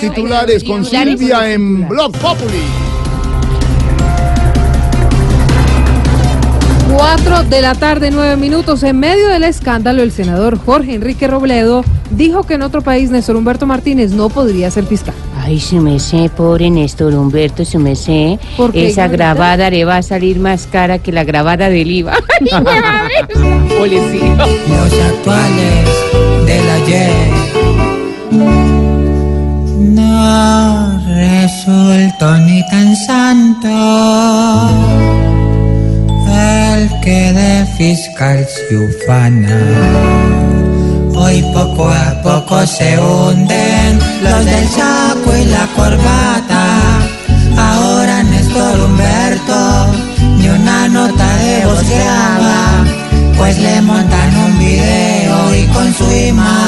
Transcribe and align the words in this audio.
Titulares 0.00 0.64
con 0.64 0.82
Silvia 0.82 1.52
en 1.52 1.86
Blog 1.86 2.12
Populi. 2.12 2.62
4 6.90 7.44
de 7.44 7.60
la 7.60 7.74
tarde, 7.74 8.10
9 8.10 8.36
minutos. 8.36 8.82
En 8.82 8.98
medio 8.98 9.28
del 9.28 9.44
escándalo, 9.44 10.02
el 10.02 10.10
senador 10.10 10.58
Jorge 10.58 10.94
Enrique 10.94 11.28
Robledo 11.28 11.84
dijo 12.10 12.44
que 12.44 12.54
en 12.54 12.62
otro 12.62 12.80
país 12.80 13.10
Néstor 13.10 13.36
Humberto 13.36 13.66
Martínez 13.66 14.12
no 14.12 14.30
podría 14.30 14.70
ser 14.70 14.86
fiscal. 14.86 15.14
Ay, 15.38 15.60
su 15.60 15.76
mesé, 15.76 16.30
pobre 16.34 16.70
Néstor 16.70 17.14
Humberto, 17.14 17.64
su 17.66 17.78
mesé. 17.78 18.38
¿Por 18.56 18.72
qué, 18.72 18.88
Esa 18.88 19.06
grabada 19.06 19.68
le 19.68 19.84
va 19.84 19.98
a 19.98 20.02
salir 20.02 20.40
más 20.40 20.66
cara 20.66 20.98
que 20.98 21.12
la 21.12 21.24
grabada 21.24 21.68
del 21.68 21.90
IVA. 21.90 22.14
Pobrecito. 23.68 24.46
los 24.46 24.92
actuales 25.00 25.88
del 26.46 26.70
ayer. 26.70 27.39
Fiscal 37.80 38.46
se 38.46 38.76
ufana. 38.76 39.58
Hoy 41.14 41.40
poco 41.54 41.88
a 41.88 42.20
poco 42.22 42.66
se 42.66 42.98
hunden 42.98 43.98
los 44.22 44.44
del 44.44 44.68
saco 44.68 45.30
y 45.34 45.44
la 45.46 45.66
corbata. 45.74 46.64
Ahora 47.56 48.22
Néstor 48.22 48.80
Humberto 48.84 49.62
ni 50.36 50.48
una 50.50 50.88
nota 50.88 51.26
de 51.38 51.64
voz 51.64 51.88
graba, 51.88 52.84
pues 53.38 53.58
le 53.58 53.80
montan 53.80 54.30
un 54.36 54.58
video 54.58 55.54
y 55.54 55.64
con 55.68 55.94
su 55.94 56.04
imagen 56.28 56.59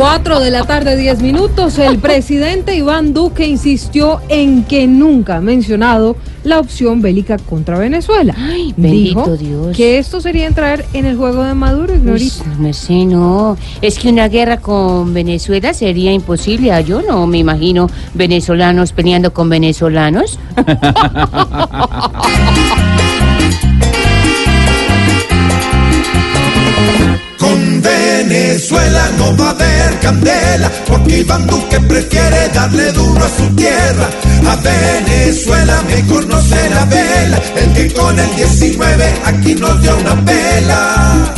4 0.00 0.40
de 0.40 0.50
la 0.50 0.64
tarde, 0.64 0.96
10 0.96 1.20
minutos. 1.20 1.78
El 1.78 1.98
presidente 1.98 2.74
Iván 2.74 3.12
Duque 3.12 3.46
insistió 3.46 4.22
en 4.30 4.64
que 4.64 4.86
nunca 4.86 5.36
ha 5.36 5.40
mencionado 5.42 6.16
la 6.42 6.58
opción 6.58 7.02
bélica 7.02 7.36
contra 7.36 7.78
Venezuela. 7.78 8.34
Ay, 8.38 8.72
bendito 8.78 9.36
Dijo 9.36 9.66
Dios. 9.66 9.76
que 9.76 9.98
esto 9.98 10.22
sería 10.22 10.46
entrar 10.46 10.86
en 10.94 11.04
el 11.04 11.18
juego 11.18 11.44
de 11.44 11.52
Maduro, 11.52 11.94
Ignorita. 11.94 12.44
mesé, 12.58 13.04
no. 13.04 13.58
Es 13.82 13.98
que 13.98 14.08
una 14.08 14.28
guerra 14.28 14.56
con 14.56 15.12
Venezuela 15.12 15.74
sería 15.74 16.10
imposible. 16.14 16.72
Ah, 16.72 16.80
Yo 16.80 17.02
no 17.02 17.26
me 17.26 17.36
imagino 17.36 17.86
venezolanos 18.14 18.94
peleando 18.94 19.34
con 19.34 19.50
venezolanos. 19.50 20.38
no 29.30 29.36
va 29.36 29.48
a 29.48 29.50
haber 29.50 30.00
candela, 30.00 30.70
porque 30.86 31.18
Iván 31.18 31.46
Duque 31.46 31.80
prefiere 31.80 32.48
darle 32.54 32.92
duro 32.92 33.24
a 33.24 33.28
su 33.28 33.54
tierra. 33.54 34.08
A 34.46 34.56
Venezuela 34.56 35.82
mejor 35.82 36.26
no 36.26 36.40
se 36.40 36.70
la 36.70 36.84
vela, 36.86 37.40
el 37.56 37.72
que 37.74 37.92
con 37.92 38.18
el 38.18 38.36
19 38.36 39.12
aquí 39.24 39.54
nos 39.54 39.80
dio 39.82 39.96
una 39.98 40.24
pela. 40.24 41.34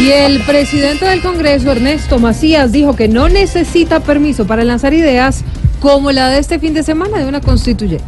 Y 0.00 0.10
el 0.10 0.40
presidente 0.42 1.04
del 1.04 1.20
Congreso, 1.22 1.70
Ernesto 1.70 2.18
Macías, 2.18 2.72
dijo 2.72 2.96
que 2.96 3.08
no 3.08 3.28
necesita 3.28 4.00
permiso 4.00 4.46
para 4.46 4.64
lanzar 4.64 4.94
ideas 4.94 5.44
como 5.80 6.12
la 6.12 6.28
de 6.28 6.38
este 6.38 6.58
fin 6.58 6.74
de 6.74 6.82
semana 6.82 7.18
de 7.18 7.26
una 7.26 7.40
constituyente. 7.40 8.04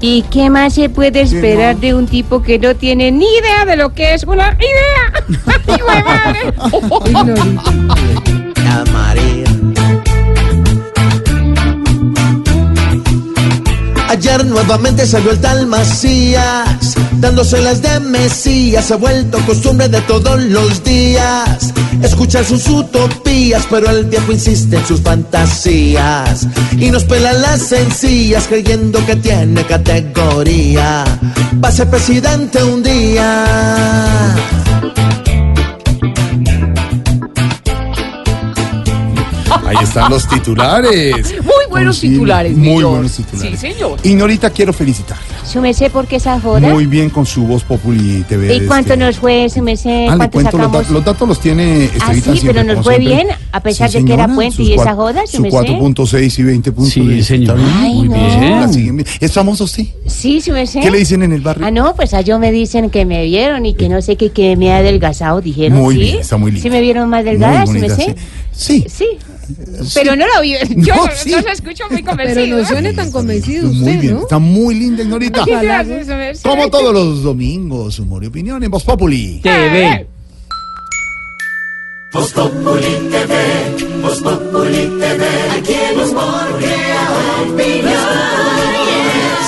¿Y 0.00 0.22
qué 0.30 0.48
más 0.48 0.74
se 0.74 0.88
puede 0.88 1.22
esperar 1.22 1.76
de 1.76 1.94
un 1.94 2.06
tipo 2.06 2.42
que 2.42 2.58
no 2.58 2.76
tiene 2.76 3.10
ni 3.10 3.26
idea 3.26 3.64
de 3.64 3.76
lo 3.76 3.92
que 3.94 4.14
es 4.14 4.24
una 4.24 4.56
idea? 4.58 5.12
Nuevamente 14.44 15.06
salió 15.06 15.32
el 15.32 15.40
tal 15.40 15.66
Macías, 15.66 16.94
dándoselas 17.14 17.82
de 17.82 18.00
Mesías, 18.00 18.90
ha 18.90 18.96
vuelto 18.96 19.38
costumbre 19.46 19.88
de 19.88 20.00
todos 20.02 20.40
los 20.40 20.82
días. 20.84 21.72
Escuchar 22.02 22.44
sus 22.44 22.68
utopías, 22.68 23.66
pero 23.68 23.90
el 23.90 24.04
viejo 24.04 24.32
insiste 24.32 24.76
en 24.76 24.86
sus 24.86 25.00
fantasías. 25.00 26.46
Y 26.72 26.90
nos 26.90 27.04
pela 27.04 27.32
las 27.32 27.62
sencillas, 27.62 28.46
creyendo 28.46 29.04
que 29.06 29.16
tiene 29.16 29.64
categoría. 29.64 31.04
Va 31.62 31.68
a 31.68 31.72
ser 31.72 31.90
presidente 31.90 32.62
un 32.62 32.82
día. 32.82 33.44
Ahí 39.68 39.76
están 39.84 40.10
los 40.10 40.26
titulares. 40.28 41.34
Muy 41.44 41.52
buenos 41.70 42.00
titulares, 42.00 42.56
Muy 42.56 42.82
buenos 42.82 43.12
titulares. 43.12 43.60
Sí, 43.60 43.72
señor. 43.72 43.98
Ignorita, 44.02 44.50
quiero 44.50 44.72
felicitarla. 44.72 45.22
Su 45.44 45.60
mesé, 45.60 45.88
¿por 45.90 46.06
qué 46.06 46.16
esa 46.16 46.38
joda? 46.40 46.60
Muy 46.60 46.86
bien 46.86 47.08
con 47.10 47.24
su 47.24 47.46
voz 47.46 47.62
Populi 47.64 48.22
TV. 48.28 48.54
¿Y 48.54 48.66
cuánto 48.66 48.92
este. 48.94 49.04
nos 49.04 49.16
fue, 49.18 49.48
su? 49.48 49.60
Ah, 50.08 50.12
le 50.12 50.16
¿Cuánto 50.18 50.30
cuento, 50.30 50.58
los, 50.58 50.66
sacamos? 50.66 50.86
da- 50.88 50.92
los 50.94 51.04
datos 51.04 51.28
los 51.28 51.40
tiene 51.40 51.84
Ah, 51.92 51.96
Estrellita 51.96 52.32
sí, 52.32 52.38
siempre, 52.38 52.62
pero 52.62 52.74
nos 52.74 52.84
fue 52.84 52.96
siempre. 52.96 53.14
bien, 53.24 53.28
a 53.52 53.60
pesar 53.60 53.90
de 53.90 54.04
que 54.04 54.12
era 54.12 54.28
puente 54.28 54.56
sus 54.56 54.68
y 54.68 54.74
esa 54.74 54.94
joda, 54.94 55.26
¿se 55.26 55.36
Su 55.38 55.42
sé? 55.42 55.50
4.6 55.50 56.38
y 56.38 56.42
20 56.42 56.72
puntos. 56.72 56.92
Sí, 56.92 57.22
señor. 57.22 57.58
Ay, 57.78 57.94
Muy 57.94 58.08
no. 58.08 58.68
bien. 58.68 59.04
¿Es 59.20 59.32
famoso 59.32 59.64
usted? 59.64 59.84
Sí, 60.06 60.40
su 60.40 60.52
mesé. 60.52 60.80
¿Qué 60.80 60.90
le 60.90 60.98
dicen 60.98 61.22
en 61.22 61.32
el 61.32 61.40
barrio? 61.40 61.64
Ah, 61.66 61.70
no, 61.70 61.94
pues 61.94 62.12
a 62.14 62.20
yo 62.20 62.38
me 62.38 62.52
dicen 62.52 62.90
que 62.90 63.04
me 63.06 63.24
vieron 63.24 63.64
y 63.64 63.74
que 63.74 63.88
no 63.88 64.02
sé 64.02 64.16
qué, 64.16 64.30
que 64.30 64.56
me 64.56 64.72
ha 64.72 64.78
adelgazado, 64.78 65.40
dijeron. 65.40 65.78
Muy 65.78 65.94
¿sí? 65.94 66.00
bien, 66.00 66.18
está 66.18 66.36
muy 66.36 66.50
linda. 66.50 66.62
¿Sí 66.62 66.70
me 66.70 66.80
vieron 66.80 67.08
más 67.08 67.24
delgada, 67.24 67.64
su? 67.66 68.14
Sí. 68.52 68.84
Sí. 68.88 69.06
Pero 69.94 70.16
no 70.16 70.26
lo 70.34 70.40
vi. 70.42 70.54
Yo 70.76 70.94
No, 70.94 71.02
sí. 71.14 71.30
no 71.30 71.40
lo 71.40 71.48
escucho 71.50 71.84
muy 71.90 72.02
Pero 72.02 72.16
convencido. 72.16 72.58
no 72.58 72.66
suene 72.66 72.92
tan 72.92 73.10
convencido 73.10 73.68
Muy 73.68 73.78
usted, 73.78 74.00
bien, 74.00 74.14
¿no? 74.14 74.20
está 74.22 74.38
muy 74.38 74.74
linda, 74.74 75.02
Ignorita. 75.02 75.44
Gracias. 75.46 76.40
Como 76.42 76.68
todos 76.68 76.92
los 76.92 77.22
domingos, 77.22 77.98
humor 77.98 78.24
y 78.24 78.26
opinión 78.26 78.62
en 78.62 78.70
Voz 78.70 78.84
Populi. 78.84 79.40
TV. 79.42 80.06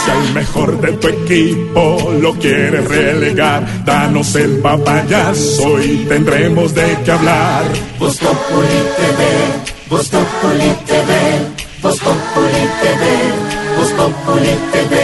Si 0.04 0.10
al 0.10 0.32
mejor 0.32 0.80
de 0.80 0.92
tu 0.92 1.08
equipo 1.08 2.12
lo 2.20 2.32
quieres 2.34 2.88
relegar, 2.88 3.84
danos 3.84 4.34
el 4.34 4.58
papayazo 4.58 5.82
y 5.82 6.06
tendremos 6.08 6.74
de 6.74 6.96
qué 7.04 7.10
hablar. 7.10 7.64
Vos 7.98 8.16
Populi 8.16 8.80
TV, 8.96 9.20
Vos 9.90 10.08
Populi 10.08 10.70
TV, 10.86 11.10
Vos 11.82 11.98
Populi 11.98 12.62
TV, 12.80 13.02
Vos 13.76 13.92
Populi 13.92 14.54
TV. 14.72 14.99